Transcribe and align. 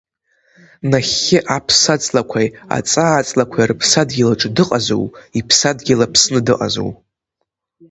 Нахьхьи, 0.89 1.39
аԥсаҵлақәеи 1.55 2.47
аҵааҵлақәеи 2.77 3.67
рыԥсадгьыл 3.69 4.31
аҿы 4.33 4.49
дыҟазу, 4.55 5.05
иԥсадгьыл 5.39 5.99
Аԥсны 6.05 6.39
дыҟазу. 6.45 6.91